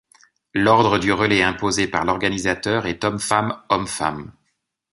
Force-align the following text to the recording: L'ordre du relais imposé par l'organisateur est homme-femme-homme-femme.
L'ordre 0.55 0.97
du 0.97 1.13
relais 1.13 1.43
imposé 1.43 1.87
par 1.87 2.05
l'organisateur 2.05 2.87
est 2.87 3.03
homme-femme-homme-femme. 3.03 4.31